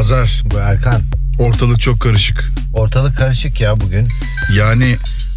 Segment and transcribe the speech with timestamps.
[0.00, 0.42] Hazar.
[0.44, 1.02] Bu Erkan.
[1.38, 2.52] Ortalık çok karışık.
[2.74, 4.08] Ortalık karışık ya bugün.
[4.56, 4.96] Yani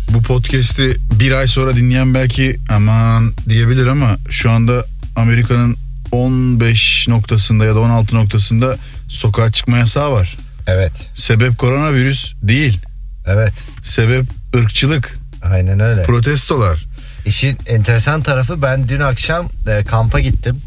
[0.10, 5.78] bu podcast'i bir ay sonra dinleyen belki aman diyebilir ama şu anda Amerika'nın
[6.12, 10.38] 15 noktasında ya da 16 noktasında sokağa çıkma yasağı var.
[10.68, 11.08] Evet.
[11.16, 12.80] Sebep koronavirüs değil.
[13.26, 13.54] Evet.
[13.84, 14.26] Sebep
[14.56, 16.04] ırkçılık, Aynen öyle.
[16.04, 16.86] protestolar.
[17.26, 20.58] İşin enteresan tarafı ben dün akşam e, kampa gittim.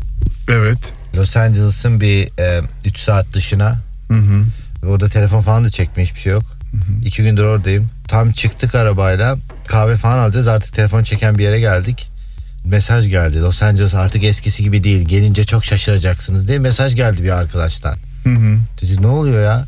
[0.49, 0.95] Evet.
[1.15, 2.29] Los Angeles'ın bir
[2.85, 3.86] 3 saat dışına.
[4.09, 4.45] Hı hı.
[4.86, 6.44] Orada telefon falan da çekme hiçbir şey yok.
[7.04, 7.89] İki gündür oradayım.
[8.08, 9.36] Tam çıktık arabayla
[9.67, 12.08] kahve falan alacağız artık telefon çeken bir yere geldik.
[12.64, 13.40] Mesaj geldi.
[13.40, 15.08] Los Angeles artık eskisi gibi değil.
[15.08, 17.96] Gelince çok şaşıracaksınız diye mesaj geldi bir arkadaştan.
[18.25, 18.58] Hı hı.
[18.82, 19.67] Dedik ne oluyor ya?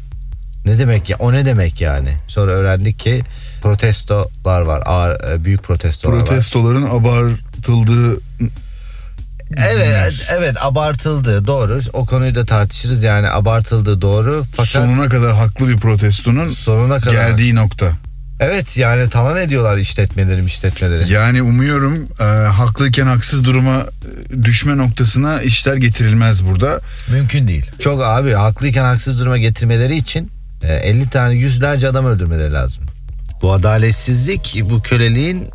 [0.64, 1.16] Ne demek ya?
[1.20, 2.16] O ne demek yani?
[2.26, 3.22] Sonra öğrendik ki
[3.62, 4.82] protestolar var.
[4.86, 6.26] Ağır, e, büyük protestolar var.
[6.26, 8.20] Protestoların abartıldığı
[9.56, 11.80] Evet, evet abartıldı doğru.
[11.92, 14.44] O konuyu da tartışırız yani abartıldı doğru.
[14.56, 17.12] Fakat sonuna kadar haklı bir protestonun sonuna kadar.
[17.12, 17.92] geldiği nokta.
[18.40, 21.12] Evet yani talan ediyorlar işletmeleri işletmeleri.
[21.12, 23.86] Yani umuyorum e, haklıyken haksız duruma
[24.32, 26.80] e, düşme noktasına işler getirilmez burada.
[27.10, 27.70] Mümkün değil.
[27.78, 30.30] Çok abi haklıyken haksız duruma getirmeleri için
[30.62, 32.84] e, 50 tane yüzlerce adam öldürmeleri lazım.
[33.42, 35.50] Bu adaletsizlik bu köleliğin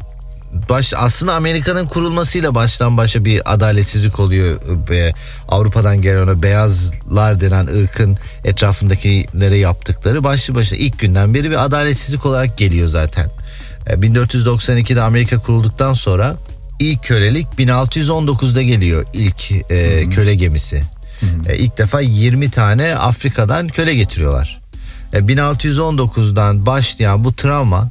[0.70, 4.62] baş aslında Amerika'nın kurulmasıyla baştan başa bir adaletsizlik oluyor.
[4.90, 5.14] Ve
[5.48, 12.26] Avrupa'dan gelen o beyazlar denen ırkın etrafındakilere yaptıkları başlı başına ilk günden beri bir adaletsizlik
[12.26, 13.30] olarak geliyor zaten.
[13.88, 16.38] E, 1492'de Amerika kurulduktan sonra
[16.80, 20.84] ilk kölelik 1619'da geliyor ilk e, köle gemisi.
[21.50, 24.62] E, ilk defa 20 tane Afrika'dan köle getiriyorlar.
[25.14, 27.90] E, 1619'dan başlayan bu travma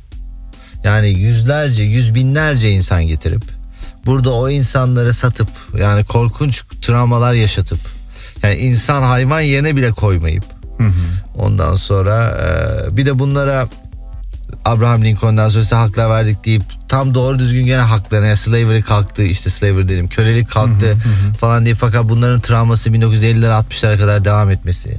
[0.84, 3.42] yani yüzlerce, yüz binlerce insan getirip
[4.06, 7.78] burada o insanları satıp yani korkunç travmalar yaşatıp
[8.42, 10.44] yani insan hayvan yerine bile koymayıp
[11.38, 13.68] ondan sonra e, bir de bunlara
[14.64, 19.50] Abraham Lincoln'dan size haklar verdik deyip tam doğru düzgün gene haklarına ya slavery kalktı işte
[19.50, 20.96] slavery dedim kölelik kalktı
[21.40, 24.96] falan diye fakat bunların travması 1950'lere 60'lara kadar devam etmesi.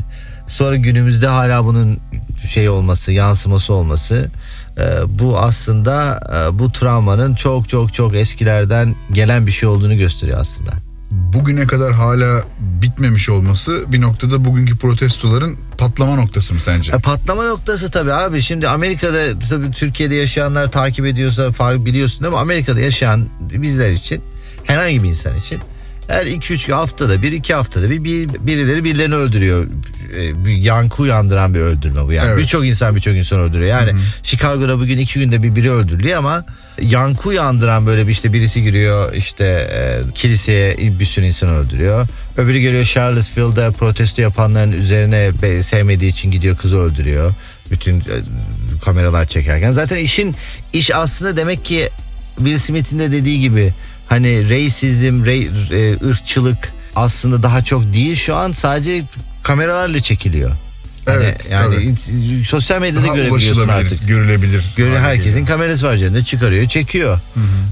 [0.47, 1.99] Sonra günümüzde hala bunun
[2.47, 4.31] şey olması yansıması olması
[5.07, 10.71] bu aslında e, bu travmanın çok çok çok eskilerden gelen bir şey olduğunu gösteriyor aslında.
[11.11, 16.93] Bugüne kadar hala bitmemiş olması bir noktada bugünkü protestoların patlama noktası mı sence?
[16.93, 18.41] E, patlama noktası tabii abi.
[18.41, 24.21] Şimdi Amerika'da tabii Türkiye'de yaşayanlar takip ediyorsa fark biliyorsun ama Amerika'da yaşayan bizler için
[24.63, 25.59] herhangi bir insan için
[26.07, 29.67] her 2-3 haftada bir iki haftada bir, bir birileri birilerini öldürüyor.
[30.17, 32.27] E, bir yankı uyandıran bir öldürme bu yani.
[32.29, 32.39] Evet.
[32.39, 33.69] Birçok insan birçok insan öldürüyor.
[33.69, 33.91] Yani
[34.23, 36.45] Chicago'da bugün iki günde bir biri öldürülüyor ama
[36.81, 39.43] yankı uyandıran böyle bir işte birisi giriyor işte
[39.73, 42.07] e, kiliseye bir sürü insan öldürüyor.
[42.37, 47.33] Öbürü geliyor Charlottesville'da protesto yapanların üzerine be- sevmediği için gidiyor kızı öldürüyor.
[47.71, 48.03] Bütün e,
[48.85, 49.71] kameralar çekerken.
[49.71, 50.35] Zaten işin
[50.73, 51.89] iş aslında demek ki
[52.37, 53.73] Will Smith'in de dediği gibi
[54.13, 55.37] hani reisizm, re,
[55.77, 59.03] e, ırkçılık aslında daha çok değil şu an sadece
[59.43, 60.51] kameralarla çekiliyor.
[61.05, 62.45] Hani Evet, yani tabii.
[62.45, 64.07] sosyal medyada Daha görebiliyorsun artık.
[64.07, 64.63] görülebilir.
[64.75, 65.47] Göre herkesin geliyor.
[65.47, 67.19] kamerası var üzerinde çıkarıyor, çekiyor.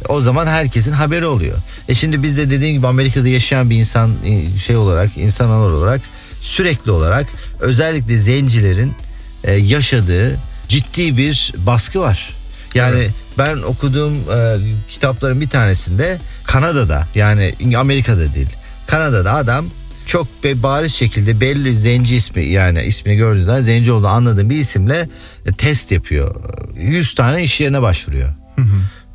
[0.10, 1.58] O zaman herkesin haberi oluyor.
[1.88, 6.02] E şimdi biz de dediğim gibi Amerika'da yaşayan bir insan e, şey olarak, insanlar olarak
[6.42, 7.28] sürekli olarak
[7.60, 8.94] özellikle zencilerin
[9.44, 10.38] e, yaşadığı
[10.68, 12.30] ciddi bir baskı var.
[12.76, 13.12] Yani Evet.
[13.38, 14.58] ben okuduğum e,
[14.90, 18.50] kitapların bir tanesinde Kanada'da yani Amerika'da değil.
[18.88, 19.66] Kanada'da adam
[20.06, 24.56] çok be- bariz şekilde belli zenci ismi yani ismini gördüğünüz zaman zenci olduğunu anladığım bir
[24.58, 25.10] isimle
[25.46, 26.36] e, test yapıyor.
[26.78, 28.30] 100 tane iş yerine başvuruyor.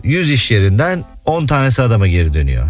[0.04, 2.66] 100 iş yerinden 10 tanesi adama geri dönüyor.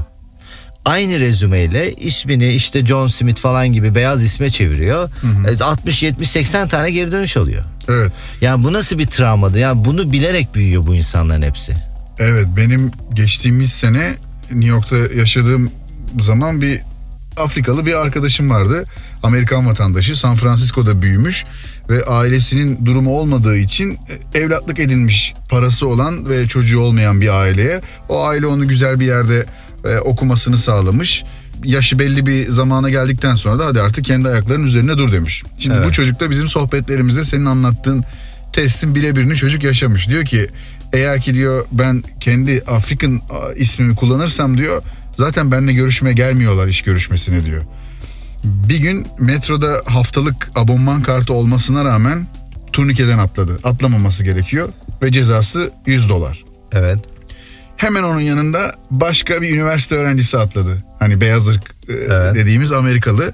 [0.85, 5.11] Aynı rezümeyle ismini işte John Smith falan gibi beyaz isme çeviriyor.
[5.61, 7.65] E, 60 70 80 tane geri dönüş alıyor.
[7.89, 8.13] Evet.
[8.41, 9.59] Yani bu nasıl bir travmadı?
[9.59, 11.77] Yani bunu bilerek büyüyor bu insanların hepsi.
[12.19, 14.15] Evet benim geçtiğimiz sene
[14.51, 15.71] New York'ta yaşadığım
[16.21, 16.81] zaman bir
[17.37, 18.85] Afrikalı bir arkadaşım vardı.
[19.23, 21.45] Amerikan vatandaşı San Francisco'da büyümüş
[21.89, 23.99] ve ailesinin durumu olmadığı için
[24.35, 27.81] e, evlatlık edinmiş parası olan ve çocuğu olmayan bir aileye.
[28.09, 29.47] O aile onu güzel bir yerde
[29.85, 31.25] e, okumasını sağlamış.
[31.65, 35.43] Yaşı belli bir zamana geldikten sonra da hadi artık kendi ayaklarının üzerine dur demiş.
[35.59, 38.05] Şimdi bu çocuk da bizim sohbetlerimizde senin anlattığın
[38.53, 40.09] testin birebirini çocuk yaşamış.
[40.09, 40.49] Diyor ki
[40.93, 44.83] eğer ki diyor ben kendi Afrikan a, ismimi kullanırsam diyor
[45.17, 47.63] zaten benimle görüşmeye gelmiyorlar iş görüşmesine diyor.
[48.45, 52.27] Bir gün metroda haftalık abonman kartı olmasına rağmen
[52.73, 53.59] turnikeden atladı.
[53.65, 54.69] Atlamaması gerekiyor
[55.03, 56.45] ve cezası 100 dolar.
[56.73, 56.99] Evet.
[57.77, 60.85] Hemen onun yanında başka bir üniversite öğrencisi atladı.
[60.99, 62.35] Hani beyaz ırk e, Evet.
[62.35, 63.33] dediğimiz Amerikalı.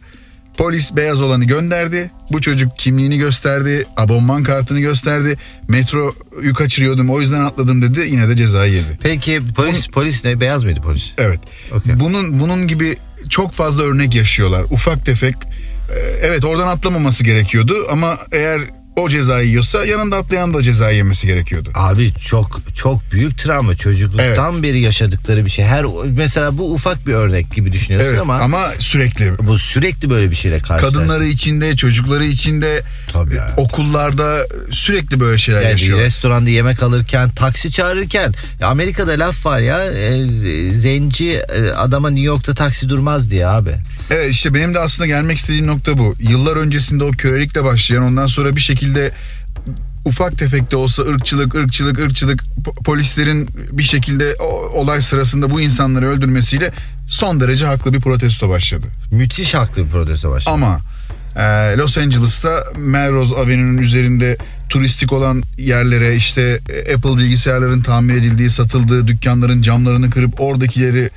[0.57, 2.11] Polis beyaz olanı gönderdi.
[2.33, 3.85] Bu çocuk kimliğini gösterdi.
[3.97, 5.37] Abonman kartını gösterdi.
[5.69, 8.01] Metroyu kaçırıyordum o yüzden atladım dedi.
[8.11, 8.99] Yine de cezayı yedi.
[9.03, 10.41] Peki polis polis ne?
[10.41, 11.13] Beyaz mıydı polis?
[11.19, 11.41] Evet.
[11.73, 12.01] Okey.
[12.01, 12.97] Bunun bunun gibi
[13.29, 14.65] çok fazla örnek yaşıyorlar.
[14.71, 15.35] Ufak tefek.
[15.45, 18.61] Ee, Evet oradan atlamaması gerekiyordu ama eğer
[18.97, 21.71] o cezayı yiyorsa yanında atlayan da cezayı yemesi gerekiyordu.
[21.75, 25.65] Abi çok çok büyük travma çocukluktan beri yaşadıkları bir şey.
[25.65, 30.31] Her mesela bu ufak bir örnek gibi düşünüyorsun Evet ama, ama, sürekli bu sürekli böyle
[30.31, 30.99] bir şeyle karşılaşıyorsun.
[30.99, 32.81] kadınları içinde, çocukları içinde,
[33.13, 33.55] Tabii ya.
[33.57, 35.99] okullarda sürekli böyle şeyler Yani yaşıyor.
[35.99, 40.27] restoranda yemek alırken, taksi çağırırken Amerika'da laf var ya e,
[40.73, 43.75] zenci e, adama New York'ta taksi durmaz diye abi.
[44.11, 46.15] Evet işte benim de aslında gelmek istediğim nokta bu.
[46.21, 48.82] Yıllar öncesinde o kölelikle başlayan ondan sonra bir şekilde
[50.05, 54.37] ufak tefek de olsa ırkçılık, ırkçılık, ırkçılık po- polislerin bir şekilde
[54.75, 56.73] olay sırasında bu insanları öldürmesiyle
[57.07, 58.87] son derece haklı bir protesto başladı.
[59.11, 60.55] Müthiş haklı bir protesto başladı.
[60.55, 60.81] Ama
[61.37, 64.37] e, Los Angeles'ta Melrose Avenue'nun üzerinde
[64.69, 71.11] turistik olan yerlere işte e, Apple bilgisayarların tamir edildiği, satıldığı dükkanların camlarını kırıp oradakileri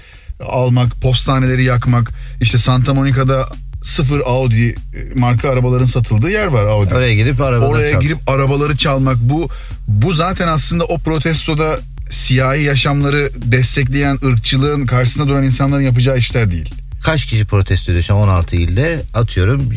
[0.47, 3.49] almak, postaneleri yakmak, işte Santa Monica'da
[3.85, 4.75] sıfır Audi e,
[5.15, 6.93] marka arabaların satıldığı yer var Audi.
[6.95, 9.49] Oraya girip arabaları Oraya çal- girip arabaları çalmak bu
[9.87, 11.79] bu zaten aslında o protestoda
[12.09, 16.73] siyahi yaşamları destekleyen ırkçılığın karşısında duran insanların yapacağı işler değil.
[17.03, 19.71] kaç kişi protesto ediyor şu an 16 ilde atıyorum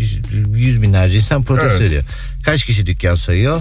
[0.54, 1.80] yüz, binlerce insan protesto Evet.
[1.88, 2.02] ediyor.
[2.44, 3.60] Kaç kişi dükkan sayıyor?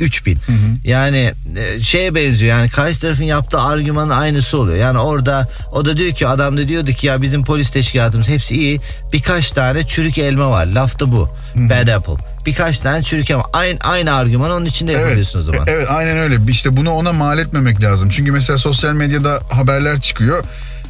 [0.00, 0.38] 3000.
[0.84, 4.78] Yani e, şeye benziyor yani karşı tarafın yaptığı argümanın aynısı oluyor.
[4.78, 8.54] Yani orada o da diyor ki adam da diyordu ki ya bizim polis teşkilatımız hepsi
[8.54, 8.80] iyi.
[9.12, 10.66] Birkaç tane çürük elma var.
[10.66, 11.28] Laf da bu.
[11.54, 12.24] Bad apple.
[12.46, 13.44] Birkaç tane çürük elma.
[13.52, 15.66] Aynı, aynı argüman onun içinde yapabiliyorsun o zaman.
[15.66, 16.36] e- Evet aynen öyle.
[16.48, 18.08] İşte bunu ona mal etmemek lazım.
[18.08, 20.44] Çünkü mesela sosyal medyada haberler çıkıyor.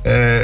[0.07, 0.41] Ee,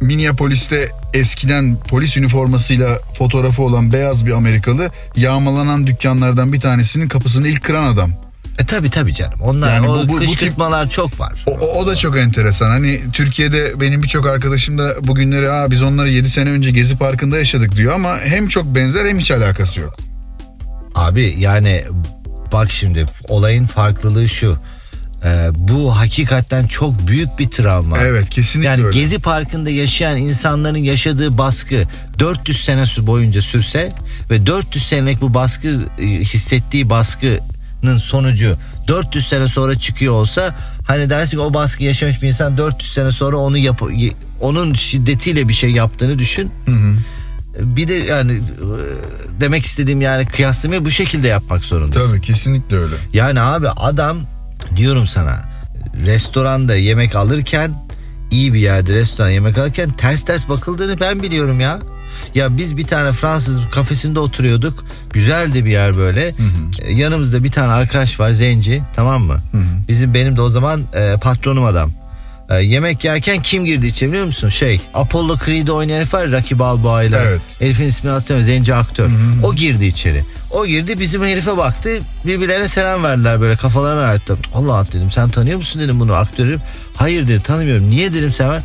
[0.00, 7.64] Minneapolis'te eskiden polis üniformasıyla fotoğrafı olan beyaz bir Amerikalı yağmalanan dükkanlardan bir tanesinin kapısını ilk
[7.64, 8.10] kıran adam.
[8.58, 9.40] E tabi tabi canım.
[9.40, 11.44] Onlar Yani o bu- bu- bu tip- kışkırtmalar çok var.
[11.46, 12.70] O, o, o da çok enteresan.
[12.70, 17.38] Hani Türkiye'de benim birçok arkadaşım da bugünleri Aa, biz onları 7 sene önce Gezi Parkı'nda
[17.38, 19.96] yaşadık diyor ama hem çok benzer hem hiç alakası yok.
[20.94, 21.84] Abi yani
[22.52, 24.58] bak şimdi olayın farklılığı şu.
[25.24, 27.98] Ee, bu hakikaten çok büyük bir travma.
[27.98, 28.98] Evet kesinlikle Yani öyle.
[28.98, 31.82] Gezi Parkı'nda yaşayan insanların yaşadığı baskı
[32.18, 33.92] 400 sene boyunca sürse
[34.30, 38.56] ve 400 senelik bu baskı e, hissettiği baskının sonucu
[38.88, 40.56] 400 sene sonra çıkıyor olsa
[40.86, 43.82] hani dersin ki o baskı yaşamış bir insan 400 sene sonra onu yap
[44.40, 46.50] onun şiddetiyle bir şey yaptığını düşün.
[47.58, 48.40] Bir de yani e,
[49.40, 52.10] demek istediğim yani kıyaslamayı bu şekilde yapmak zorundasın.
[52.10, 52.94] Tabii kesinlikle öyle.
[53.12, 54.18] Yani abi adam
[54.76, 55.40] diyorum sana
[56.06, 57.74] restoranda yemek alırken
[58.30, 61.78] iyi bir yerde restoran yemek alırken ters ters bakıldığını ben biliyorum ya.
[62.34, 64.84] Ya biz bir tane Fransız kafesinde oturuyorduk.
[65.12, 66.34] Güzeldi bir yer böyle.
[66.82, 69.38] E, Yanımızda bir tane arkadaş var zenci tamam mı?
[69.88, 71.90] Bizim benim de o zaman e, patronum adam.
[72.50, 74.48] E, yemek yerken kim girdi içeri biliyor musun?
[74.48, 77.16] Şey Apollo Creed'i oynayan herif var Rocky Balboa ile.
[77.16, 77.40] Evet.
[77.58, 78.54] Herifin ismini hatırlamıyorum.
[78.54, 79.10] Zenci aktör.
[79.42, 80.24] O girdi içeri.
[80.50, 81.98] O girdi bizim herife baktı.
[82.26, 84.36] Birbirlerine selam verdiler böyle kafalarını ayarttı.
[84.54, 86.58] Allah dedim sen tanıyor musun dedim bunu aktörü.
[86.96, 87.90] Hayır dedi tanımıyorum.
[87.90, 88.62] Niye dedim sen var.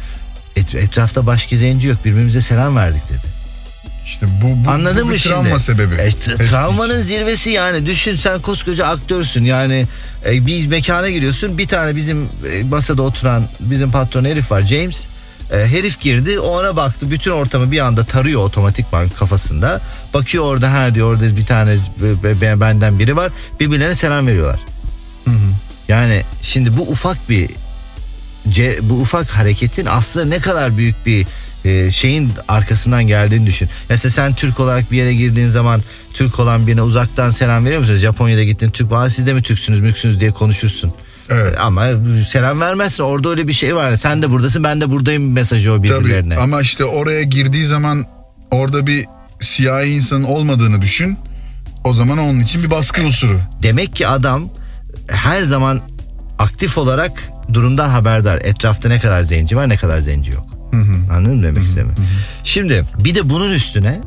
[0.55, 3.32] Et, etrafta başka zenci yok birbirimize selam verdik dedi.
[4.05, 5.33] İşte bu, bu, Anladın bu mı bir şimdi?
[5.35, 5.95] travma sebebi.
[5.95, 7.01] E, Hepsi travmanın için.
[7.03, 7.85] zirvesi yani.
[7.85, 9.43] Düşün sen koskoca aktörsün.
[9.45, 9.85] Yani
[10.25, 11.57] e, bir mekana giriyorsun.
[11.57, 15.07] Bir tane bizim e, masada oturan bizim patron herif var James.
[15.53, 19.81] E, herif girdi o ona baktı bütün ortamı bir anda tarıyor otomatikman kafasında.
[20.13, 21.75] Bakıyor orada ha diyor orada bir tane
[22.61, 23.31] benden biri var.
[23.59, 24.59] Birbirlerine selam veriyorlar.
[25.87, 27.49] Yani şimdi bu ufak bir
[28.49, 31.25] ce- bu ufak hareketin aslında ne kadar büyük bir
[31.65, 33.69] e, şeyin arkasından geldiğini düşün.
[33.89, 35.81] Mesela sen Türk olarak bir yere girdiğin zaman
[36.13, 37.99] Türk olan birine uzaktan selam veriyor musunuz?
[37.99, 40.93] Japonya'da gittin Türk var siz de mi Türksünüz mülksünüz diye konuşursun.
[41.29, 41.55] Evet.
[41.61, 41.87] Ama
[42.27, 43.95] selam vermezsin orada öyle bir şey var.
[43.95, 46.33] Sen de buradasın ben de buradayım mesajı o birbirlerine.
[46.35, 48.05] Tabii ama işte oraya girdiği zaman
[48.51, 49.05] orada bir
[49.39, 51.17] siyahi insanın olmadığını düşün.
[51.83, 53.39] O zaman onun için bir baskı unsuru.
[53.63, 54.49] Demek ki adam
[55.09, 55.81] her zaman
[56.39, 57.11] aktif olarak
[57.53, 58.41] durumdan haberdar.
[58.43, 60.45] Etrafta ne kadar zenci var ne kadar zenci yok.
[61.11, 61.93] Anladın mı demek istediğimi?
[62.43, 64.01] Şimdi bir de bunun üstüne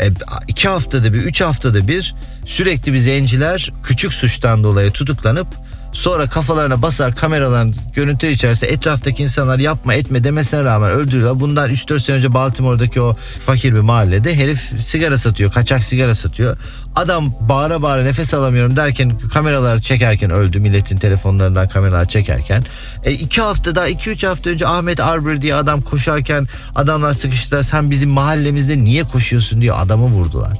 [0.00, 0.08] e,
[0.48, 2.14] iki haftada bir, üç haftada bir
[2.46, 5.46] sürekli bir zenciler küçük suçtan dolayı tutuklanıp
[5.94, 11.40] Sonra kafalarına basar kameraların görüntü içerisinde etraftaki insanlar yapma etme demesine rağmen öldürüyorlar.
[11.40, 15.52] Bundan 3-4 sene önce Baltimore'daki o fakir bir mahallede herif sigara satıyor.
[15.52, 16.56] Kaçak sigara satıyor.
[16.96, 20.60] Adam bağıra bağıra nefes alamıyorum derken kameralar çekerken öldü.
[20.60, 22.64] Milletin telefonlarından kameralar çekerken.
[23.04, 27.62] E, iki hafta daha 2-3 hafta önce Ahmet Arbor diye adam koşarken adamlar sıkıştılar.
[27.62, 30.58] Sen bizim mahallemizde niye koşuyorsun diye adamı vurdular.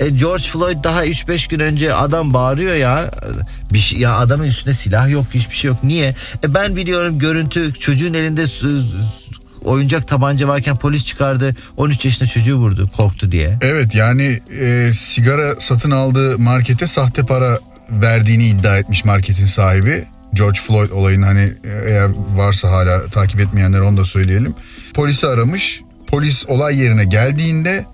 [0.00, 3.10] E, George Floyd daha 3-5 gün önce adam bağırıyor ya
[3.72, 6.14] bir şey, ya adamın üstünde silah yok hiçbir şey yok niye
[6.44, 8.46] e ben biliyorum görüntü çocuğun elinde
[9.64, 15.60] oyuncak tabanca varken polis çıkardı 13 yaşında çocuğu vurdu korktu diye Evet yani e, sigara
[15.60, 17.58] satın aldığı markete sahte para
[17.90, 20.04] verdiğini iddia etmiş marketin sahibi.
[20.34, 24.54] George Floyd olayını hani e, eğer varsa hala takip etmeyenler onu da söyleyelim.
[24.94, 25.80] Polisi aramış.
[26.06, 27.84] Polis olay yerine geldiğinde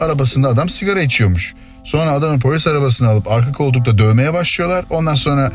[0.00, 1.54] arabasında adam sigara içiyormuş.
[1.84, 4.84] Sonra adamın polis arabasını alıp arka koltukta dövmeye başlıyorlar.
[4.90, 5.52] Ondan sonra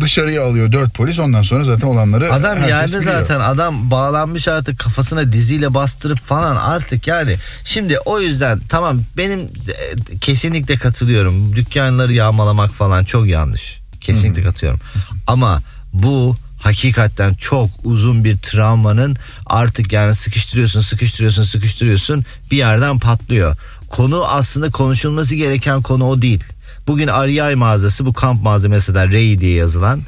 [0.00, 1.18] dışarıya alıyor dört polis.
[1.18, 3.12] Ondan sonra zaten olanları Adam yerde biliyor.
[3.18, 7.36] zaten adam bağlanmış artık kafasına diziyle bastırıp falan artık yani.
[7.64, 11.56] Şimdi o yüzden tamam benim e, kesinlikle katılıyorum.
[11.56, 13.80] Dükkanları yağmalamak falan çok yanlış.
[14.00, 14.80] Kesinlikle katılıyorum.
[15.26, 15.62] Ama
[15.92, 23.56] bu hakikaten çok uzun bir travmanın artık yani sıkıştırıyorsun sıkıştırıyorsun sıkıştırıyorsun bir yerden patlıyor.
[23.92, 26.44] Konu aslında konuşulması gereken konu o değil.
[26.86, 30.02] Bugün REI mağazası bu kamp malzemesi de Ray diye yazılan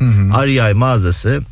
[0.47, 1.43] REI mağazası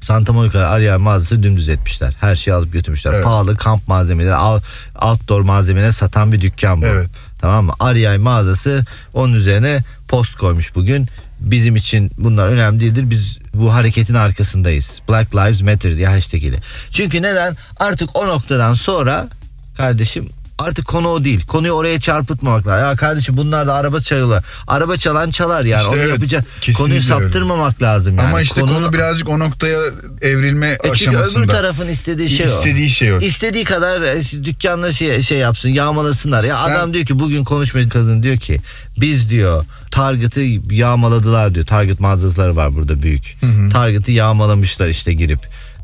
[0.00, 2.16] Santa Monica Ariel mağazası dümdüz etmişler.
[2.20, 3.12] Her şeyi alıp götürmüşler.
[3.12, 3.24] Evet.
[3.24, 4.62] Pahalı kamp malzemeleri, out-
[5.02, 6.86] outdoor malzemeleri satan bir dükkan bu.
[6.86, 7.10] Evet.
[7.40, 7.72] Tamam mı?
[7.80, 11.06] Ariel mağazası onun üzerine post koymuş bugün.
[11.40, 13.10] Bizim için bunlar önemli değildir.
[13.10, 15.00] Biz bu hareketin arkasındayız.
[15.08, 16.58] Black Lives Matter diye hashtag ile.
[16.90, 17.56] Çünkü neden?
[17.78, 19.28] Artık o noktadan sonra
[19.76, 20.28] kardeşim
[20.60, 21.46] artık konu o değil.
[21.46, 22.84] Konuyu oraya çarpıtmamak lazım.
[22.88, 24.44] Ya kardeşim bunlar da araba çalıyorlar.
[24.66, 25.80] Araba çalan çalar yani.
[25.80, 26.44] İşte Onu evet, yapacak.
[26.76, 27.04] Konuyu öyle.
[27.04, 28.28] saptırmamak lazım yani.
[28.28, 29.80] Ama işte Konunun- konu birazcık o noktaya
[30.22, 31.44] evrilme e çünkü aşamasında.
[31.44, 32.48] öbür tarafın istediği şey o.
[32.48, 33.20] İstediği şey o.
[33.20, 36.44] İstediği kadar e, dükkanları şey, şey yapsın yağmalasınlar.
[36.44, 38.60] Ya Sen- adam diyor ki bugün konuşma kadın diyor ki
[39.00, 40.40] biz diyor Target'ı
[40.74, 41.66] yağmaladılar diyor.
[41.66, 43.36] Target mağazaları var burada büyük.
[43.72, 45.38] Target'ı yağmalamışlar işte girip.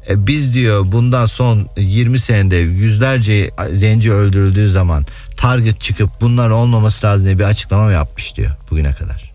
[0.08, 7.06] E, biz diyor bundan son 20 senede yüzlerce zenci öldürüldüğü zaman Target çıkıp bunlar olmaması
[7.06, 9.32] lazım diye bir açıklama yapmış diyor bugüne kadar.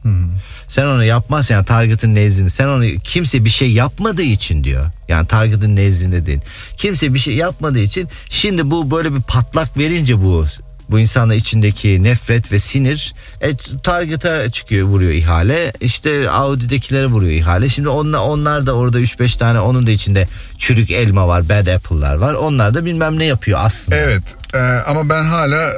[0.68, 4.86] Sen onu yapmazsan yani Target'ın nezdinde sen onu kimse bir şey yapmadığı için diyor.
[5.08, 6.40] Yani Target'ın nezdinde değil.
[6.78, 10.46] Kimse bir şey yapmadığı için şimdi bu böyle bir patlak verince bu
[10.92, 15.74] bu insanın içindeki nefret ve sinir e, Target'a çıkıyor vuruyor ihale.
[15.82, 17.70] İşte Audi'dekilere vuruyor ihale.
[17.70, 22.16] Şimdi onlar, onlar da orada 3-5 tane onun da içinde çürük elma var, bad apple'lar
[22.16, 22.34] var.
[22.34, 23.98] Onlar da bilmem ne yapıyor aslında.
[23.98, 25.72] Evet e, ama ben hala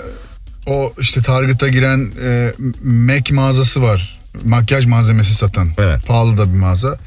[0.67, 2.53] o işte Target'a giren e,
[2.83, 4.19] Mac mağazası var.
[4.43, 5.69] Makyaj malzemesi satan.
[5.77, 6.05] Evet.
[6.07, 6.97] Pahalı da bir mağaza.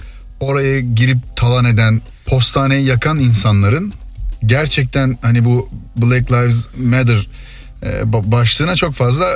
[0.40, 3.92] Oraya girip talan eden, postaneyi yakan insanların
[4.46, 7.26] gerçekten hani bu Black Lives Matter
[8.04, 9.26] başlığına çok fazla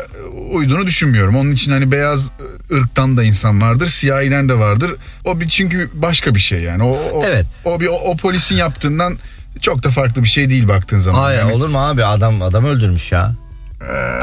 [0.52, 1.36] uyduğunu düşünmüyorum.
[1.36, 2.30] Onun için hani beyaz
[2.72, 4.94] ırktan da insan vardır, siyahiden de vardır.
[5.24, 6.82] O bir çünkü başka bir şey yani.
[6.82, 7.46] O, o, Evet.
[7.64, 9.18] o bir o, o polisin yaptığından
[9.60, 11.20] çok da farklı bir şey değil baktığın zaman.
[11.20, 13.32] Hayır Yani- olur mu abi adam adam öldürmüş ya.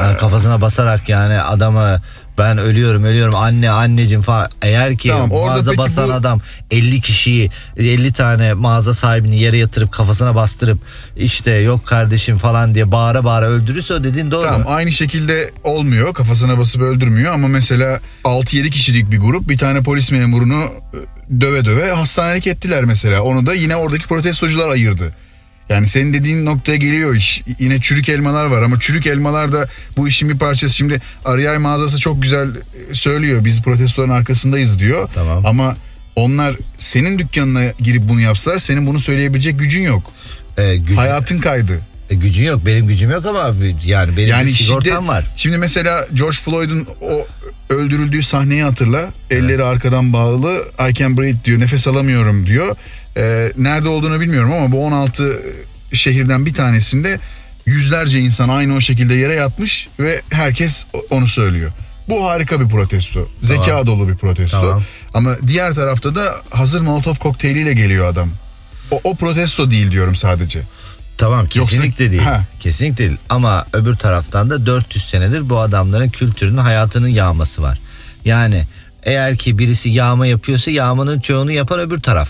[0.00, 2.02] Yani kafasına basarak yani adamı
[2.38, 4.48] ben ölüyorum ölüyorum anne anneciğim falan.
[4.62, 6.40] Eğer ki Tamam, orada mağaza peki basan bu- adam
[6.70, 10.78] 50 kişiyi 50 tane mağaza sahibini yere yatırıp kafasına bastırıp
[11.16, 14.46] işte yok kardeşim falan diye bağıra bağıra öldürürse o dediğin doğru.
[14.46, 19.82] Tamam aynı şekilde olmuyor kafasına basıp öldürmüyor ama mesela 6-7 kişilik bir grup bir tane
[19.82, 23.22] polis memurunu e, döve döve hastanelik ettiler mesela.
[23.22, 25.14] Onu da yine oradaki protestocular ayırdı.
[25.68, 27.42] Yani senin dediğin noktaya geliyor iş.
[27.58, 30.74] Yine çürük elmalar var ama çürük elmalar da bu işin bir parçası.
[30.74, 32.48] Şimdi Ariyay mağazası çok güzel
[32.90, 33.44] e, söylüyor.
[33.44, 35.08] Biz protestoların arkasındayız diyor.
[35.14, 35.46] Tamam.
[35.46, 35.76] Ama
[36.16, 40.12] onlar senin dükkanına girip bunu yapsalar senin bunu söyleyebilecek gücün yok.
[40.58, 41.80] Ee, gücü- Hayatın kaydı.
[42.10, 45.24] e, gücün yok benim gücüm yok ama yani benim Yani bir sigortam şiddet, var.
[45.36, 47.26] Şimdi mesela George Floyd'un o
[47.74, 49.06] öldürüldüğü sahneyi hatırla.
[49.30, 50.62] Elleri arkadan bağlı.
[50.90, 51.60] I can breathe diyor.
[51.60, 52.76] Nefes alamıyorum diyor.
[53.18, 55.42] Ee, nerede olduğunu bilmiyorum ama bu 16
[55.92, 57.20] şehirden bir tanesinde
[57.66, 61.70] yüzlerce insan aynı o şekilde yere yatmış ve herkes onu söylüyor.
[62.08, 63.28] Bu harika bir protesto.
[63.42, 63.86] Zeka Tamam.
[63.86, 64.60] dolu bir protesto.
[64.60, 64.82] Tamam.
[65.14, 68.30] Ama diğer tarafta da hazır Molotov kokteyliyle geliyor adam.
[68.90, 70.60] O, o protesto değil diyorum sadece.
[71.18, 72.22] Tamam Yoksa- kesinlikle değil.
[72.22, 72.44] Ha.
[72.60, 73.18] Kesinlikle değil.
[73.28, 77.78] Ama öbür taraftan da 400 senedir bu adamların kültürünün hayatının yağması var.
[78.24, 78.64] Yani
[79.02, 82.28] eğer ki birisi yağma yapıyorsa yağmanın çoğunu yapan öbür taraf.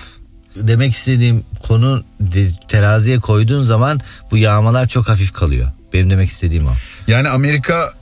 [0.60, 2.04] Demek istediğim konu
[2.68, 4.00] teraziye koyduğun zaman
[4.30, 5.70] bu yağmalar çok hafif kalıyor.
[5.92, 6.72] Benim demek istediğim o.
[7.08, 7.92] Yani Amerika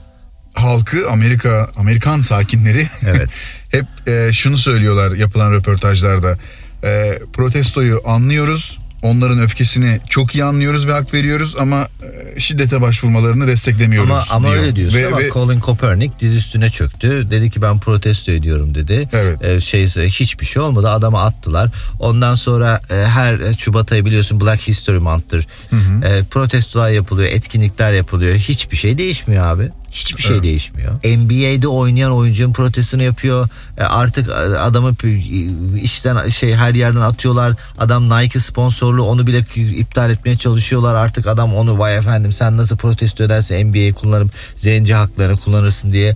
[0.53, 3.29] halkı Amerika Amerikan sakinleri Evet.
[3.69, 6.37] hep e, şunu söylüyorlar yapılan röportajlarda.
[6.83, 8.77] E, protestoyu anlıyoruz.
[9.01, 11.87] Onların öfkesini çok iyi anlıyoruz ve hak veriyoruz ama
[12.35, 14.61] e, şiddete başvurmalarını desteklemiyoruz Ama, ama diyor.
[14.63, 17.27] öyle diyorsun Ve- ama ve- Colin Kaepernick diz üstüne çöktü.
[17.31, 19.09] Dedi ki ben protesto ediyorum dedi.
[19.13, 19.45] Evet.
[19.45, 20.89] Ee, şey hiçbir şey olmadı.
[20.89, 21.69] Adamı attılar.
[21.99, 25.47] Ondan sonra e, her Şubat ayı biliyorsun Black History Month'tır.
[26.05, 28.35] E, protestolar yapılıyor, etkinlikler yapılıyor.
[28.35, 29.69] Hiçbir şey değişmiyor abi.
[29.97, 30.91] Hiçbir şey değişmiyor.
[30.93, 33.49] NBA'de oynayan oyuncunun protestini yapıyor.
[33.77, 35.19] E, artık adamı p-
[35.81, 37.53] işten şey her yerden atıyorlar.
[37.77, 40.95] Adam Nike sponsorluğu onu bile iptal etmeye çalışıyorlar.
[40.95, 46.15] Artık adam onu vay efendim sen nasıl protesto edersen NBA'yi kullanıp zenci haklarını kullanırsın diye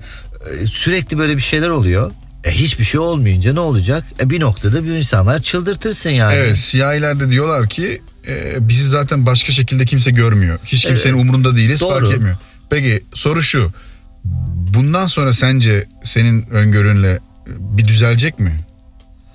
[0.62, 2.12] E, sürekli böyle bir şeyler oluyor.
[2.44, 4.04] E, hiçbir şey olmayınca ne olacak?
[4.20, 6.34] E, bir noktada bir insanlar çıldırtırsın yani.
[6.34, 10.60] Evet siyahiler de diyorlar ki e, bizi zaten başka şekilde kimse görmüyor.
[10.66, 11.24] Hiç kimsenin Evet.
[11.24, 12.00] umurunda değiliz Doğru.
[12.00, 12.38] fark etmiyor.
[12.72, 13.72] Peki soru şu.
[14.74, 18.60] Bundan sonra sence senin öngörünle bir düzelecek mi?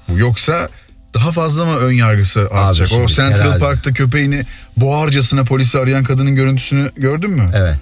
[0.09, 0.69] Bu yoksa
[1.14, 2.88] daha fazla mı ön yargısı artacak?
[2.88, 3.59] şimdi O Central herhalde.
[3.59, 4.43] Park'ta köpeğini
[4.76, 7.50] boğarcasına polisi arayan kadının görüntüsünü gördün mü?
[7.55, 7.76] Evet.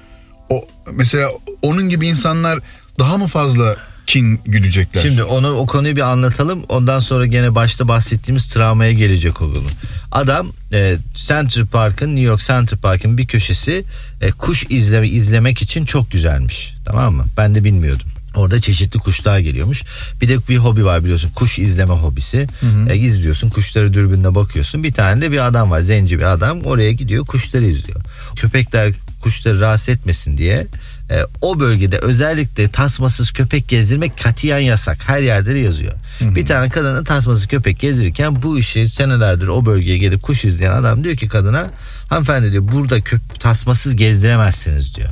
[0.48, 1.28] O mesela
[1.62, 2.58] onun gibi insanlar
[2.98, 5.02] daha mı fazla kin güdecekler?
[5.02, 6.62] Şimdi onu o konuyu bir anlatalım.
[6.68, 9.66] Ondan sonra gene başta bahsettiğimiz travmaya gelecek o konu.
[10.12, 13.84] Adam e, Central Park'ın New York Central Park'ın bir köşesi
[14.20, 16.74] e, kuş izleme izlemek için çok güzelmiş.
[16.86, 17.26] Tamam mı?
[17.36, 18.06] Ben de bilmiyordum.
[18.34, 19.82] Orada çeşitli kuşlar geliyormuş.
[20.20, 21.30] Bir de bir hobi var biliyorsun.
[21.34, 22.46] Kuş izleme hobisi.
[22.90, 24.82] E, izliyorsun kuşları dürbünle bakıyorsun.
[24.82, 25.80] Bir tane de bir adam var.
[25.80, 26.60] Zenci bir adam.
[26.60, 28.00] Oraya gidiyor kuşları izliyor.
[28.36, 30.66] Köpekler kuşları rahatsız etmesin diye
[31.10, 35.08] e, o bölgede özellikle tasmasız köpek gezdirmek katiyen yasak.
[35.08, 35.92] Her yerde de yazıyor.
[36.20, 41.04] Bir tane kadına tasmasız köpek gezdirirken bu işi senelerdir o bölgeye gelip kuş izleyen adam
[41.04, 41.70] diyor ki kadına
[42.08, 45.10] hanımefendi diyor burada köp tasmasız gezdiremezsiniz diyor.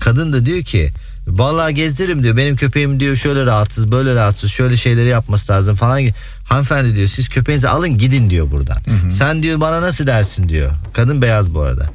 [0.00, 0.92] Kadın da diyor ki
[1.26, 2.36] Vallahi gezdiririm diyor.
[2.36, 6.02] Benim köpeğim diyor şöyle rahatsız, böyle rahatsız, şöyle şeyleri yapması lazım falan.
[6.44, 8.78] Hanımefendi diyor siz köpeğinizi alın gidin diyor buradan.
[9.10, 10.70] Sen diyor bana nasıl dersin diyor.
[10.92, 11.90] Kadın beyaz bu arada.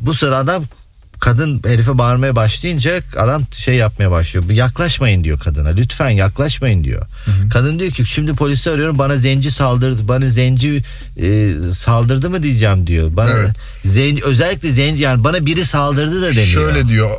[0.00, 0.64] Bu sırada adam
[1.20, 4.50] kadın herife bağırmaya başlayınca adam şey yapmaya başlıyor.
[4.50, 5.68] Yaklaşmayın diyor kadına.
[5.68, 7.02] Lütfen yaklaşmayın diyor.
[7.52, 10.08] Kadın diyor ki şimdi polisi arıyorum bana zenci saldırdı.
[10.08, 10.82] Bana zenci
[11.22, 13.16] e, saldırdı mı diyeceğim diyor.
[13.16, 13.50] Bana Evet.
[13.84, 16.46] zenci özellikle zenci yani bana biri saldırdı da deniyor.
[16.46, 17.10] Şöyle diyor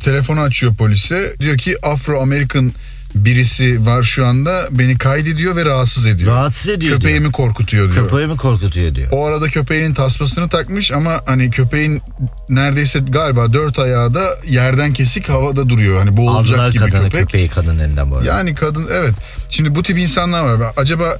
[0.00, 2.72] telefonu açıyor polise diyor ki Afro American
[3.14, 6.32] birisi var şu anda beni kaydediyor ve rahatsız ediyor.
[6.34, 8.08] Rahatsız ediyor Köpeğimi korkutuyor diyor.
[8.08, 9.08] Köpeğimi korkutuyor diyor.
[9.12, 12.02] O arada köpeğinin tasmasını takmış ama hani köpeğin
[12.48, 15.98] neredeyse galiba dört ayağı da yerden kesik havada duruyor.
[15.98, 17.20] Hani boğulacak Aldılar gibi kadını köpek.
[17.20, 18.26] köpeği kadının elinden bu arada.
[18.28, 19.14] Yani kadın evet.
[19.48, 20.72] Şimdi bu tip insanlar var.
[20.76, 21.18] Acaba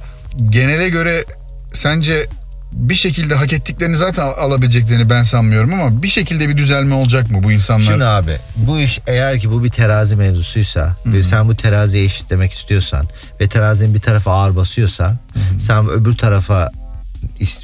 [0.49, 1.25] genele göre
[1.73, 2.27] sence
[2.71, 7.31] bir şekilde hak ettiklerini zaten al- alabileceklerini ben sanmıyorum ama bir şekilde bir düzelme olacak
[7.31, 7.85] mı bu insanlar?
[7.85, 12.53] Şimdi abi bu iş eğer ki bu bir terazi mevzusuysa ve sen bu teraziyi eşitlemek
[12.53, 13.05] istiyorsan
[13.41, 15.15] ve terazinin bir tarafa ağır basıyorsa
[15.59, 16.71] sen öbür tarafa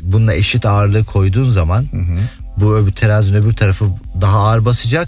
[0.01, 1.85] bununla eşit ağırlığı koyduğun zaman
[2.57, 3.85] bu öbür terazinin öbür tarafı
[4.21, 5.07] daha ağır basacak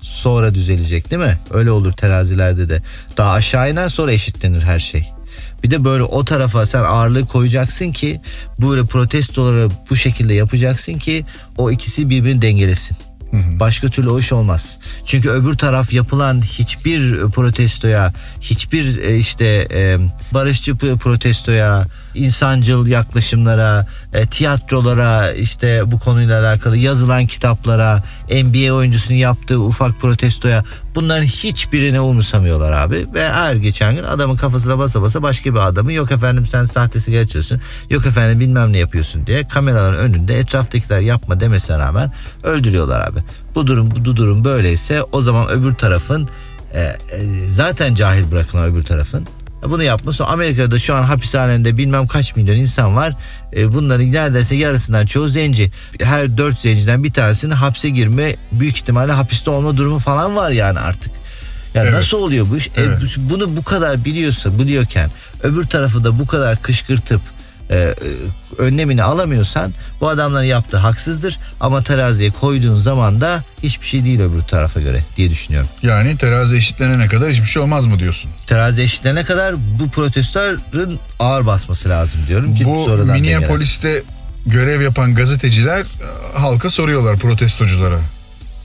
[0.00, 1.38] sonra düzelecek değil mi?
[1.50, 2.82] Öyle olur terazilerde de.
[3.16, 5.12] Daha aşağı iner sonra eşitlenir her şey.
[5.62, 8.20] Bir de böyle o tarafa sen ağırlığı koyacaksın ki
[8.60, 11.24] böyle protestoları bu şekilde yapacaksın ki
[11.58, 12.96] o ikisi birbirini dengelesin.
[13.60, 14.78] Başka türlü o iş olmaz.
[15.04, 19.98] Çünkü öbür taraf yapılan hiçbir protestoya, hiçbir e, işte e,
[20.34, 29.60] barışçı protestoya, insancıl yaklaşımlara, e, tiyatrolara, işte bu konuyla alakalı yazılan kitaplara, NBA oyuncusunun yaptığı
[29.60, 33.06] ufak protestoya bunların hiçbirine umursamıyorlar abi.
[33.14, 37.00] Ve her geçen gün adamın kafasına basa basa başka bir adamı yok efendim sen sahte
[37.00, 43.08] sigara içiyorsun, yok efendim bilmem ne yapıyorsun diye kameraların önünde etraftakiler yapma demesine rağmen öldürüyorlar
[43.08, 43.20] abi.
[43.54, 46.28] Bu durum bu durum böyleyse o zaman öbür tarafın
[46.74, 46.96] e, e,
[47.50, 49.26] zaten cahil bırakılan öbür tarafın
[49.62, 53.12] bunu yapması Amerika'da şu an hapishanede bilmem kaç milyon insan var.
[53.56, 55.70] E, bunların neredeyse yarısından çoğu zenci.
[56.02, 60.80] Her dört zenciden bir tanesinin hapse girme büyük ihtimalle hapiste olma durumu falan var yani
[60.80, 61.12] artık.
[61.74, 61.92] Ya Evet.
[61.92, 62.68] nasıl oluyor bu iş?
[62.68, 63.16] E, Evet.
[63.18, 65.10] bunu bu kadar biliyorsa biliyorken
[65.42, 67.20] öbür tarafı da bu kadar kışkırtıp
[67.70, 67.94] e,
[68.58, 74.40] önlemini alamıyorsan bu adamların yaptığı haksızdır ama teraziye koyduğun zaman da hiçbir şey değil öbür
[74.40, 75.68] tarafa göre diye düşünüyorum.
[75.82, 78.30] Yani terazi eşitlenene kadar hiçbir şey olmaz mı diyorsun?
[78.46, 83.20] Terazi eşitlenene kadar bu protestlerin ağır basması lazım diyorum ki Bu sonradan.
[83.20, 84.02] Minneapolis'te
[84.46, 85.86] görev yapan gazeteciler
[86.34, 87.98] halka soruyorlar protestoculara.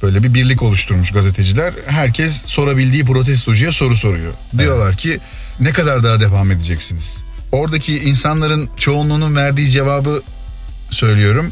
[0.04, 1.74] Böyle bir birlik oluşturmuş gazeteciler.
[1.88, 4.34] Herkes sorabildiği protestocuya soru soruyor.
[4.58, 5.20] Diyorlar ki
[5.60, 7.25] ne kadar daha devam edeceksiniz?
[7.52, 10.22] Oradaki insanların çoğunluğunun verdiği cevabı
[10.90, 11.52] söylüyorum.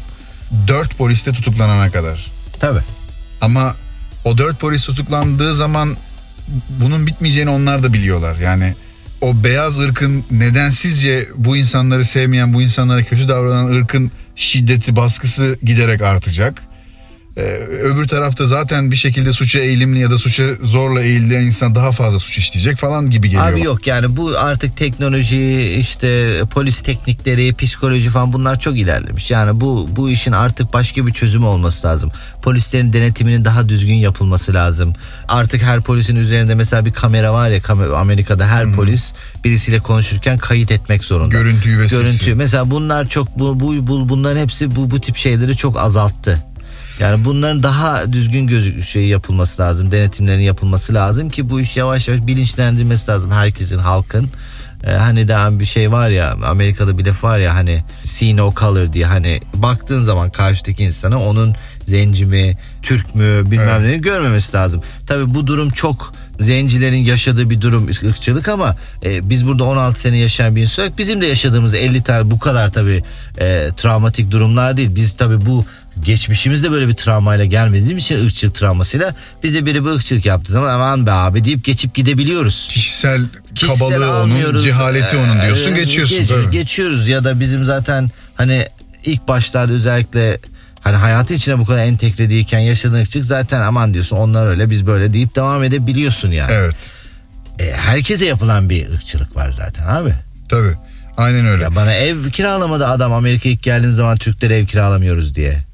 [0.68, 2.30] Dört poliste tutuklanana kadar.
[2.60, 2.82] Tabii.
[3.40, 3.74] Ama
[4.24, 5.96] o dört polis tutuklandığı zaman
[6.68, 8.36] bunun bitmeyeceğini onlar da biliyorlar.
[8.36, 8.74] Yani
[9.20, 16.02] o beyaz ırkın nedensizce bu insanları sevmeyen, bu insanlara kötü davranan ırkın şiddeti, baskısı giderek
[16.02, 16.62] artacak.
[17.36, 17.40] Ee,
[17.82, 22.18] öbür tarafta zaten bir şekilde suça eğilimli ya da suça zorla eğilen insan daha fazla
[22.18, 23.52] suç işleyecek falan gibi geliyor.
[23.52, 29.30] Abi yok yani bu artık teknoloji işte polis teknikleri psikoloji falan bunlar çok ilerlemiş.
[29.30, 32.12] Yani bu bu işin artık başka bir çözümü olması lazım.
[32.42, 34.92] Polislerin denetiminin daha düzgün yapılması lazım.
[35.28, 37.60] Artık her polisin üzerinde mesela bir kamera var ya
[37.96, 39.12] Amerika'da her polis
[39.44, 41.36] birisiyle konuşurken kayıt etmek zorunda.
[41.36, 42.02] Görüntüyü ve sesi.
[42.02, 42.34] Görüntüyü.
[42.34, 46.44] Mesela bunlar çok bu, bu, bu bunların hepsi bu bu tip şeyleri çok azalttı.
[47.00, 49.92] Yani bunların daha düzgün gözü şey yapılması lazım.
[49.92, 54.28] Denetimlerin yapılması lazım ki bu iş yavaş yavaş bilinçlendirmesi lazım herkesin halkın.
[54.86, 58.54] Ee, hani daha bir şey var ya Amerika'da bir laf var ya hani see no
[58.60, 61.54] color diye hani baktığın zaman karşıdaki insana onun
[61.86, 64.82] zenci mi Türk mü bilmem ne görmemesi lazım.
[65.06, 70.18] Tabii bu durum çok zencilerin yaşadığı bir durum ırkçılık ama e, biz burada 16 sene
[70.18, 73.04] yaşayan bir insan bizim de yaşadığımız 50 tane bu kadar tabii
[73.40, 74.90] e, travmatik durumlar değil.
[74.94, 75.64] Biz tabii bu
[76.00, 81.06] geçmişimizde böyle bir travmayla gelmediğimiz için ırkçılık travmasıyla bize biri bir ırkçılık yaptığı zaman aman
[81.06, 82.68] be abi deyip geçip gidebiliyoruz.
[82.70, 83.20] Kişisel,
[83.54, 86.18] Kişisel kabalığı onun, cehaleti onun diyorsun Ee, geçiyorsun.
[86.18, 88.68] geç- geçiyoruz ya da bizim zaten hani
[89.04, 90.38] ilk başlarda özellikle
[90.80, 94.86] hani hayatı içine bu kadar entegre değilken yaşadığın ırkçılık zaten aman diyorsun onlar öyle biz
[94.86, 96.52] böyle deyip devam edebiliyorsun yani.
[96.52, 96.92] Evet
[97.58, 100.14] E, herkese yapılan bir ırkçılık var zaten abi.
[100.48, 100.74] tabii
[101.16, 101.62] aynen öyle.
[101.62, 105.64] Ya bana ev kiralamadı adam Amerika ilk geldiğim zaman Türklere ev kiralamıyoruz diye.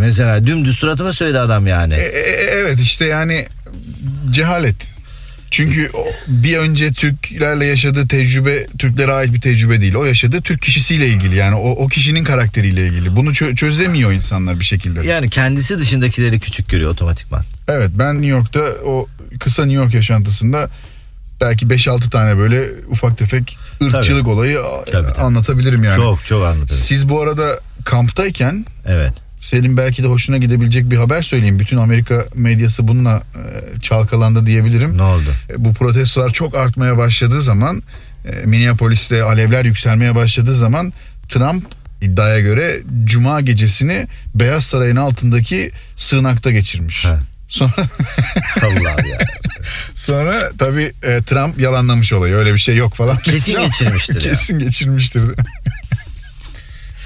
[0.00, 1.94] Mesela dümdüz suratıma söyledi adam yani.
[1.94, 2.20] E, e,
[2.54, 3.46] evet işte yani
[4.30, 4.76] cehalet.
[5.50, 5.90] Çünkü
[6.26, 9.94] bir önce Türklerle yaşadığı tecrübe Türklere ait bir tecrübe değil.
[9.94, 13.16] O yaşadığı Türk kişisiyle ilgili yani o, o kişinin karakteriyle ilgili.
[13.16, 15.06] Bunu çö- çözemiyor insanlar bir şekilde.
[15.06, 17.44] Yani kendisi dışındakileri küçük görüyor otomatikman.
[17.68, 19.06] Evet ben New York'ta o
[19.40, 20.70] kısa New York yaşantısında
[21.40, 25.20] belki 5-6 tane böyle ufak tefek ırkçılık olayı a- Tabii, tabii.
[25.20, 25.96] anlatabilirim yani.
[25.96, 26.80] Çok çok anlatırım.
[26.80, 29.12] Siz bu arada kamptayken Evet.
[29.40, 31.58] Senin belki de hoşuna gidebilecek bir haber söyleyeyim.
[31.58, 34.98] Bütün Amerika medyası bununla e, çalkalandı diyebilirim.
[34.98, 35.34] Ne oldu?
[35.50, 37.82] E, bu protestolar çok artmaya başladığı zaman
[38.24, 40.92] e, Minneapolis'te alevler yükselmeye başladığı zaman
[41.28, 41.64] Trump
[42.02, 47.04] iddiaya göre cuma gecesini Beyaz Saray'ın altındaki sığınakta geçirmiş.
[47.04, 47.18] Ha.
[47.48, 47.72] Sonra
[48.62, 49.18] Allah ya.
[49.94, 52.34] sonra tabii e, Trump yalanlamış olayı.
[52.34, 53.18] Öyle bir şey yok falan.
[53.18, 54.20] Kesin geçirmiştir ya.
[54.20, 55.22] Kesin geçirmiştir.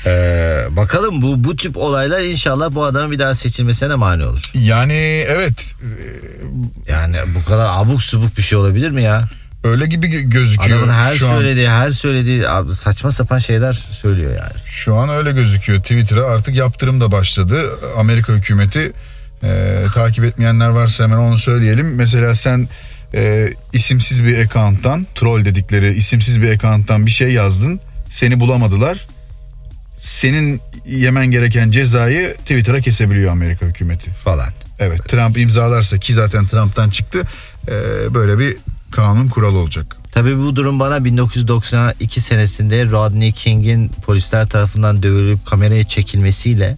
[0.06, 4.50] Ee, bakalım bu bu tip olaylar inşallah bu adamın bir daha seçilmesine mani olur.
[4.54, 9.28] Yani evet e, Yani bu kadar abuk subuk bir şey olabilir mi ya?
[9.64, 10.78] öyle gibi gö- gözüküyor.
[10.78, 11.34] Adamın her şu an.
[11.36, 12.42] söylediği her söylediği
[12.74, 14.52] saçma sapan şeyler söylüyor yani.
[14.66, 15.80] Şu an öyle gözüküyor.
[15.80, 17.62] Twitter'a artık yaptırım da başladı.
[17.98, 18.92] Amerika hükümeti
[19.42, 21.94] e, takip etmeyenler varsa hemen onu söyleyelim.
[21.94, 22.68] Mesela sen
[23.14, 27.80] e, isimsiz bir account'tan, troll dedikleri isimsiz bir account'tan bir şey yazdın.
[28.10, 29.06] Seni bulamadılar.
[30.04, 34.10] Senin yemen gereken cezayı Twitter'a kesebiliyor Amerika hükümeti.
[34.10, 34.48] Falan.
[34.78, 37.22] Evet Trump imzalarsa ki zaten Trump'tan çıktı
[37.68, 37.74] e,
[38.14, 38.56] böyle bir
[38.90, 39.96] kanun kuralı olacak.
[40.12, 46.76] Tabii bu durum bana 1992 senesinde Rodney King'in polisler tarafından dövülüp kameraya çekilmesiyle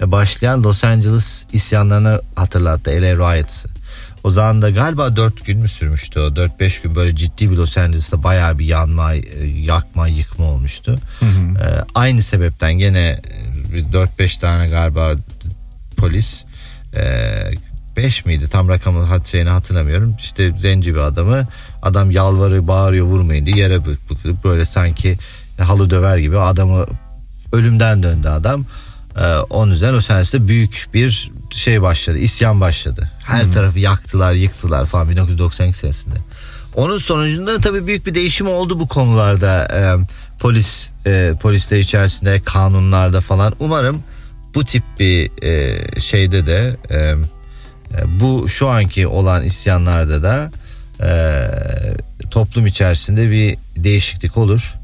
[0.00, 2.90] başlayan Los Angeles isyanlarını hatırlattı.
[2.90, 3.68] LA Riots'ı.
[4.26, 7.78] O zaman da galiba 4 gün mü sürmüştü o 4-5 gün böyle ciddi bir Los
[7.78, 10.98] Angeles'ta bayağı bir yanma, e, yakma, yıkma olmuştu.
[11.22, 13.20] Ee, aynı sebepten gene
[13.68, 15.12] e, bir 4-5 tane galiba
[15.96, 16.44] polis
[17.96, 20.16] 5 miydi tam rakamı hat şeyini hatırlamıyorum.
[20.18, 21.46] İşte zenci bir adamı
[21.82, 25.18] adam yalvarıyor bağırıyor vurmayın diye yere bık- bıkılıp böyle sanki
[25.58, 26.86] halı döver gibi adamı
[27.52, 28.64] ölümden döndü adam.
[29.18, 33.10] Ee, onun üzerine Los Angeles'te büyük bir şey başladı isyan başladı.
[33.26, 36.14] Her tarafı yaktılar yıktılar falan 1992 senesinde.
[36.74, 39.96] Onun sonucunda tabii büyük bir değişim oldu bu konularda Ee,
[40.38, 43.54] polis e, polisler içerisinde kanunlarda falan.
[43.60, 44.02] Umarım
[44.54, 47.14] bu tip bir e, şeyde de e, e,
[48.20, 50.50] bu şu anki olan isyanlarda da
[51.00, 51.10] e,
[52.30, 54.74] toplum içerisinde bir değişiklik olur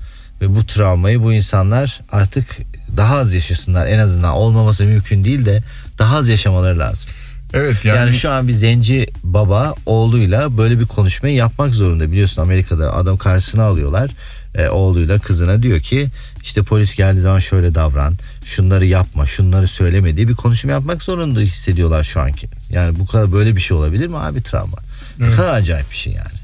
[0.41, 2.59] ve bu travmayı bu insanlar artık
[2.97, 5.63] daha az yaşasınlar en azından olmaması mümkün değil de
[5.99, 7.11] daha az yaşamaları lazım.
[7.55, 12.43] Evet Yani, yani, şu an bir zenci baba oğluyla böyle bir konuşmayı yapmak zorunda biliyorsun
[12.43, 14.11] Amerika'da adam karşısına alıyorlar
[14.55, 16.09] e, oğluyla kızına diyor ki
[16.43, 21.41] işte polis geldiği zaman şöyle davran şunları yapma şunları söyleme diye bir konuşma yapmak zorunda
[21.41, 22.49] hissediyorlar şu anki.
[22.71, 24.79] Yani bu kadar böyle bir şey olabilir mi abi travma?
[25.19, 25.37] Ne Evet.
[25.37, 26.39] kadar acayip bir şey yani.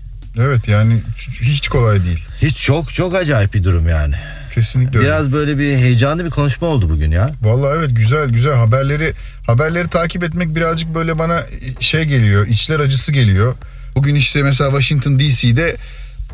[0.49, 1.01] evet yani
[1.42, 2.25] hiç kolay değil.
[2.42, 4.14] Hiç çok çok acayip bir durum yani.
[4.59, 5.09] Kesinlikle öyle.
[5.09, 7.31] Biraz böyle bir heyecanlı bir konuşma oldu bugün ya.
[7.42, 9.12] Vallahi evet güzel güzel haberleri
[9.47, 11.42] haberleri takip etmek birazcık böyle bana
[11.81, 13.55] şey geliyor içler acısı geliyor.
[13.94, 15.77] Bugün işte mesela Washington DC'de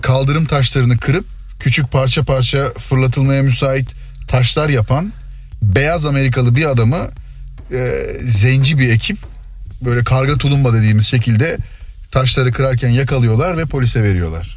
[0.00, 1.24] kaldırım taşlarını kırıp
[1.60, 3.90] küçük parça parça fırlatılmaya müsait
[4.28, 5.12] taşlar yapan
[5.62, 7.08] beyaz Amerikalı bir adamı
[7.72, 9.16] e, zenci bir ekip
[9.84, 11.58] böyle karga tulumba dediğimiz şekilde
[12.10, 14.53] taşları kırarken yakalıyorlar ve polise veriyorlar.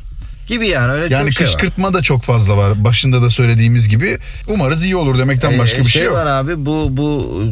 [0.47, 1.53] Gibi yani öyle Yani çok şey var.
[1.53, 2.83] kışkırtma da çok fazla var.
[2.83, 4.17] Başında da söylediğimiz gibi.
[4.47, 6.13] Umarız iyi olur demekten başka Ee, bir şey yok.
[6.15, 7.43] var abi bu bu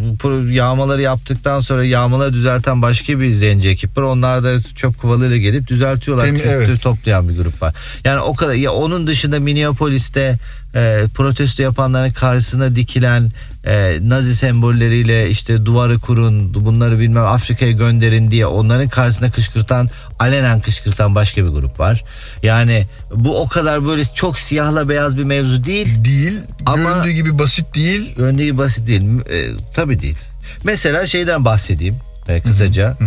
[0.51, 4.01] yağmaları yaptıktan sonra yağmaları düzelten başka bir zenci ekip var.
[4.01, 6.25] Onlar da çöp kovalıyla gelip düzeltiyorlar.
[6.27, 6.81] Tem- evet.
[6.83, 7.75] toplayan bir grup var.
[8.03, 10.37] Yani o kadar ya onun dışında Minneapolis'te
[10.75, 13.31] e, protesto yapanların karşısına dikilen
[13.65, 20.61] e, Nazi sembolleriyle işte duvarı kurun bunları bilmem Afrika'ya gönderin diye onların karşısına kışkırtan alenen
[20.61, 22.03] kışkırtan başka bir grup var.
[22.43, 22.85] Yani
[23.15, 26.05] bu o kadar böyle çok siyahla beyaz bir mevzu değil.
[26.05, 26.39] Değil.
[26.65, 28.13] Ama- Göründüğü gibi basit değil.
[28.17, 29.01] Örneği basit değil.
[29.29, 30.17] E, tabii değil.
[30.63, 31.95] Mesela şeyden bahsedeyim
[32.27, 32.97] e, kısaca.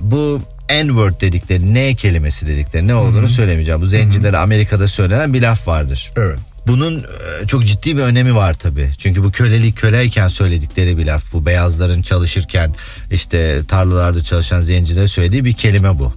[0.00, 3.80] Bu N-word dedikleri, N kelimesi dedikleri ne olduğunu söylemeyeceğim.
[3.80, 6.12] Bu zencilere Amerika'da söylenen bir laf vardır.
[6.16, 6.38] Evet.
[6.66, 8.90] Bunun e, çok ciddi bir önemi var tabii.
[8.98, 11.32] Çünkü bu kölelik köleyken söyledikleri bir laf.
[11.32, 12.74] Bu beyazların çalışırken
[13.10, 16.12] işte tarlalarda çalışan zencilere söylediği bir kelime bu.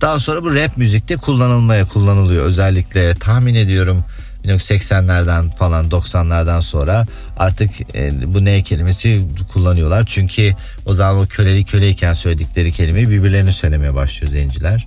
[0.00, 2.44] Daha sonra bu rap müzikte kullanılmaya kullanılıyor.
[2.44, 4.04] Özellikle tahmin ediyorum
[4.44, 10.04] 1980'lerden falan 90'lardan sonra artık e, bu ne kelimesi kullanıyorlar.
[10.06, 14.86] Çünkü o zaman o kölelik köleyken söyledikleri kelimeyi birbirlerine söylemeye başlıyor zenciler.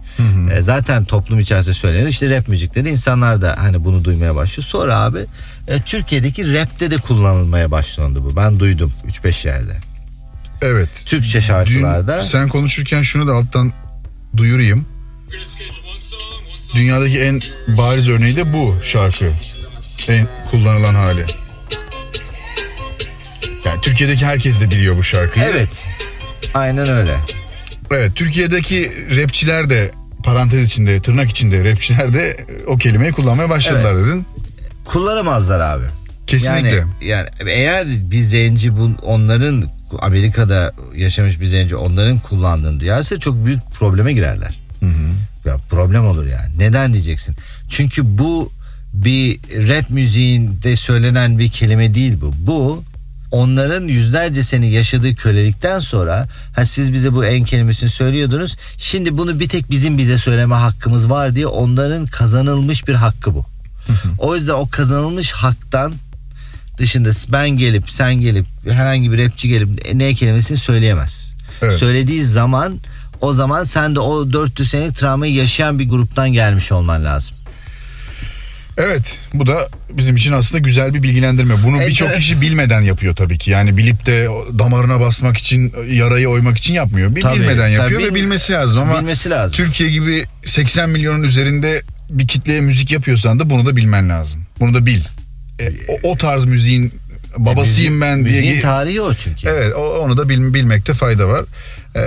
[0.54, 4.66] E, zaten toplum içerisinde söylenen işte rap müzikleri insanlar da hani bunu duymaya başlıyor.
[4.66, 5.20] Sonra abi
[5.68, 8.36] e, Türkiye'deki rapte de kullanılmaya başlandı bu.
[8.36, 9.78] Ben duydum 3-5 yerde.
[10.62, 10.90] Evet.
[11.06, 12.24] Türkçe Dün şarkılarda.
[12.24, 13.72] sen konuşurken şunu da alttan
[14.38, 14.86] duyurayım.
[16.76, 19.26] Dünyadaki en bariz örneği de bu şarkı.
[20.08, 21.26] En kullanılan hali.
[23.66, 25.46] Yani Türkiye'deki herkes de biliyor bu şarkıyı.
[25.46, 25.70] Evet.
[26.54, 27.16] Aynen öyle.
[27.92, 29.92] Evet Türkiye'deki rapçiler de
[30.24, 34.26] parantez içinde tırnak içinde rapçiler de o kelimeyi kullanmaya başladılar dedin.
[34.86, 35.86] Kullanamazlar abi.
[36.28, 36.76] Kesinlikle.
[36.76, 43.46] Yani, yani eğer bir zenci bu onların Amerika'da yaşamış bir zenci onların kullandığını duyarsa çok
[43.46, 44.65] büyük probleme girerler.
[45.46, 46.58] Ya problem olur yani.
[46.58, 47.36] Neden diyeceksin?
[47.70, 48.52] Çünkü bu
[48.94, 52.34] bir rap müziğinde söylenen bir kelime değil bu.
[52.38, 52.84] Bu
[53.32, 58.58] onların yüzlerce sene yaşadığı kölelikten sonra ha siz bize bu en kelimesini söylüyordunuz.
[58.78, 63.46] Şimdi bunu bir tek bizim bize söyleme hakkımız var diye onların kazanılmış bir hakkı bu.
[64.18, 65.94] o yüzden o kazanılmış haktan
[66.78, 71.32] dışında ben gelip sen gelip herhangi bir rapçi gelip ne kelimesini söyleyemez.
[71.62, 71.74] Evet.
[71.74, 72.80] Söylediği zaman
[73.22, 77.36] o zaman sen de o 400 senelik travmayı yaşayan bir gruptan gelmiş olman lazım.
[78.78, 81.56] Evet bu da bizim için aslında güzel bir bilgilendirme.
[81.64, 82.18] Bunu Evet, birçok evet.
[82.20, 83.52] kişi bilmeden yapıyor tabii ki.
[83.52, 84.28] Yani bilip de
[84.60, 87.16] damarına basmak için yarayı oymak için yapmıyor.
[87.16, 88.12] Bir Tabii, bilmeden yapıyor tabii.
[88.12, 89.56] ve bilmesi lazım ama Bilmesi lazım.
[89.58, 94.46] Türkiye gibi 80 milyonun üzerinde bir kitleye müzik yapıyorsan da bunu da bilmen lazım.
[94.60, 95.02] Bunu da bil.
[95.60, 96.94] E, o, o tarz müziğin
[97.38, 98.42] babasıyım ben diye.
[98.42, 99.48] Müziğin tarihi o çünkü.
[99.48, 101.46] Evet o- onu da bil- bilmekte fayda var.
[101.96, 102.02] Ee,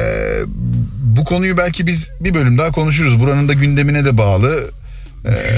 [1.03, 3.21] bu konuyu belki biz bir bölüm daha konuşuruz.
[3.21, 4.71] Buranın da gündemine de bağlı.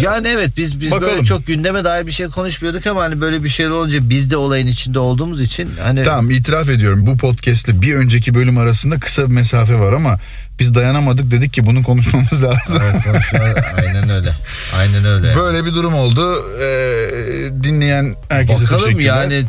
[0.02, 1.12] Yani evet biz biz Bakalım.
[1.14, 4.36] böyle çok gündeme dair bir şey konuşmuyorduk ama hani böyle bir şey olunca biz de
[4.36, 9.22] olayın içinde olduğumuz için hani Tamam itiraf ediyorum bu podcast'le bir önceki bölüm arasında kısa
[9.28, 10.18] bir mesafe var ama
[10.58, 12.78] biz dayanamadık dedik ki bunu konuşmamız lazım.
[12.82, 13.54] Evet, konuşma-
[13.86, 14.32] aynen öyle.
[14.76, 15.34] Aynen öyle.
[15.34, 16.44] Böyle bir durum oldu.
[16.62, 19.06] Ee, dinleyen herkese Bakalım teşekkürler.
[19.22, 19.44] yani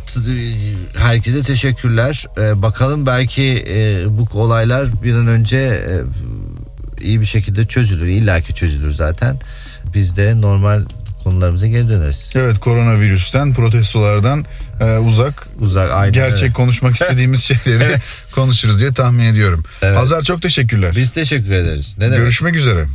[0.97, 2.25] herkese teşekkürler.
[2.37, 5.93] Ee, bakalım belki e, bu olaylar bir an önce e,
[7.03, 8.07] iyi bir şekilde çözülür.
[8.07, 9.37] İlla ki çözülür zaten.
[9.93, 10.83] Biz de normal
[11.23, 12.29] konularımıza geri döneriz.
[12.35, 14.45] Evet koronavirüsten, protestolardan
[14.81, 16.53] e, uzak, Uzak aynen gerçek öyle.
[16.53, 18.01] konuşmak istediğimiz şeyleri Evet.
[18.35, 19.63] konuşuruz diye tahmin ediyorum.
[19.81, 19.97] Evet.
[19.97, 20.93] Hazar çok teşekkürler.
[20.95, 21.95] Biz teşekkür ederiz.
[21.97, 22.17] Ne demek?
[22.17, 22.85] Görüşmek üzere.